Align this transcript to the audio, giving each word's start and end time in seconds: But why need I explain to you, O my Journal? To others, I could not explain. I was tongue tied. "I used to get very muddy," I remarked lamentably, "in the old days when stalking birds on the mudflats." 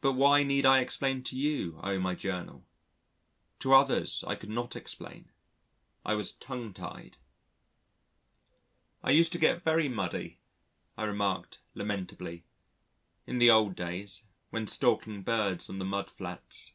But 0.00 0.12
why 0.12 0.44
need 0.44 0.64
I 0.64 0.78
explain 0.78 1.24
to 1.24 1.36
you, 1.36 1.80
O 1.82 1.98
my 1.98 2.14
Journal? 2.14 2.64
To 3.58 3.72
others, 3.72 4.22
I 4.24 4.36
could 4.36 4.50
not 4.50 4.76
explain. 4.76 5.32
I 6.04 6.14
was 6.14 6.30
tongue 6.30 6.72
tied. 6.72 7.16
"I 9.02 9.10
used 9.10 9.32
to 9.32 9.38
get 9.40 9.64
very 9.64 9.88
muddy," 9.88 10.38
I 10.96 11.02
remarked 11.06 11.58
lamentably, 11.74 12.44
"in 13.26 13.38
the 13.38 13.50
old 13.50 13.74
days 13.74 14.26
when 14.50 14.68
stalking 14.68 15.22
birds 15.24 15.68
on 15.68 15.80
the 15.80 15.84
mudflats." 15.84 16.74